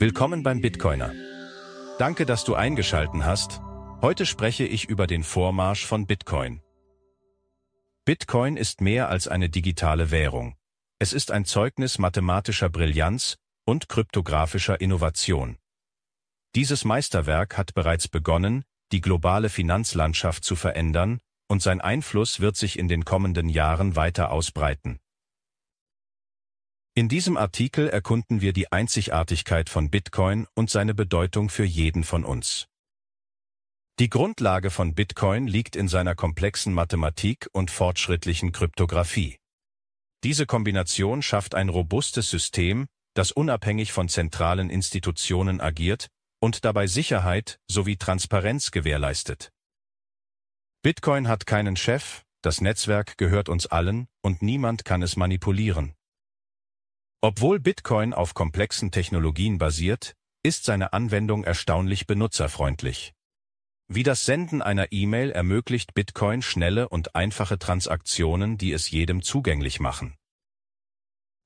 [0.00, 1.12] Willkommen beim Bitcoiner.
[1.98, 3.60] Danke, dass du eingeschalten hast.
[4.00, 6.62] Heute spreche ich über den Vormarsch von Bitcoin.
[8.06, 10.56] Bitcoin ist mehr als eine digitale Währung.
[10.98, 13.36] Es ist ein Zeugnis mathematischer Brillanz
[13.66, 15.58] und kryptografischer Innovation.
[16.54, 22.78] Dieses Meisterwerk hat bereits begonnen, die globale Finanzlandschaft zu verändern, und sein Einfluss wird sich
[22.78, 24.98] in den kommenden Jahren weiter ausbreiten.
[26.94, 32.24] In diesem Artikel erkunden wir die Einzigartigkeit von Bitcoin und seine Bedeutung für jeden von
[32.24, 32.66] uns.
[34.00, 39.36] Die Grundlage von Bitcoin liegt in seiner komplexen Mathematik und fortschrittlichen Kryptographie.
[40.24, 46.08] Diese Kombination schafft ein robustes System, das unabhängig von zentralen Institutionen agiert
[46.40, 49.52] und dabei Sicherheit sowie Transparenz gewährleistet.
[50.82, 55.94] Bitcoin hat keinen Chef, das Netzwerk gehört uns allen und niemand kann es manipulieren.
[57.22, 63.12] Obwohl Bitcoin auf komplexen Technologien basiert, ist seine Anwendung erstaunlich benutzerfreundlich.
[63.88, 69.80] Wie das Senden einer E-Mail ermöglicht Bitcoin schnelle und einfache Transaktionen, die es jedem zugänglich
[69.80, 70.14] machen.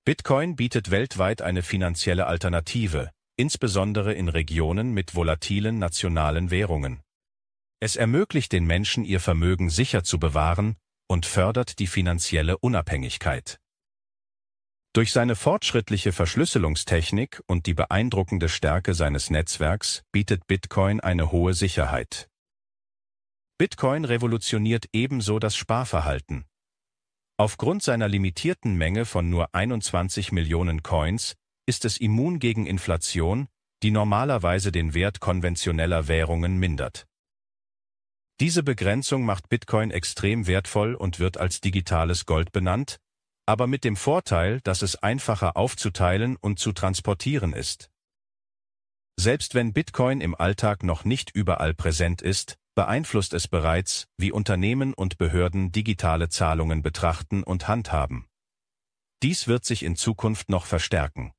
[0.05, 7.03] Bitcoin bietet weltweit eine finanzielle Alternative, insbesondere in Regionen mit volatilen nationalen Währungen.
[7.81, 10.77] Es ermöglicht den Menschen ihr Vermögen sicher zu bewahren
[11.09, 13.59] und fördert die finanzielle Unabhängigkeit.
[14.95, 22.29] Durch seine fortschrittliche Verschlüsselungstechnik und die beeindruckende Stärke seines Netzwerks bietet Bitcoin eine hohe Sicherheit.
[23.59, 26.45] Bitcoin revolutioniert ebenso das Sparverhalten.
[27.37, 31.35] Aufgrund seiner limitierten Menge von nur 21 Millionen Coins
[31.67, 33.49] ist es immun gegen Inflation,
[33.83, 37.09] die normalerweise den Wert konventioneller Währungen mindert.
[38.39, 43.01] Diese Begrenzung macht Bitcoin extrem wertvoll und wird als digitales Gold benannt,
[43.47, 47.91] aber mit dem Vorteil, dass es einfacher aufzuteilen und zu transportieren ist.
[49.17, 54.95] Selbst wenn Bitcoin im Alltag noch nicht überall präsent ist, beeinflusst es bereits, wie Unternehmen
[54.95, 58.27] und Behörden digitale Zahlungen betrachten und handhaben.
[59.23, 61.33] Dies wird sich in Zukunft noch verstärken.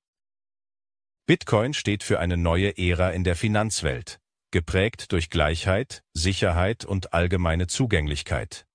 [1.28, 4.20] Bitcoin steht für eine neue Ära in der Finanzwelt,
[4.52, 8.66] geprägt durch Gleichheit, Sicherheit und allgemeine Zugänglichkeit.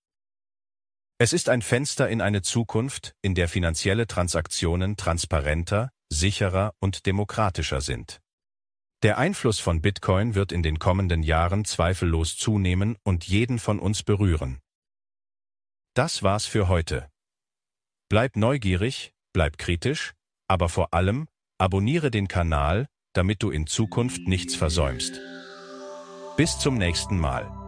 [1.22, 7.82] Es ist ein Fenster in eine Zukunft, in der finanzielle Transaktionen transparenter, sicherer und demokratischer
[7.82, 8.22] sind.
[9.02, 14.02] Der Einfluss von Bitcoin wird in den kommenden Jahren zweifellos zunehmen und jeden von uns
[14.02, 14.60] berühren.
[15.92, 17.10] Das war's für heute.
[18.08, 20.14] Bleib neugierig, bleib kritisch,
[20.48, 25.20] aber vor allem, abonniere den Kanal, damit du in Zukunft nichts versäumst.
[26.38, 27.59] Bis zum nächsten Mal.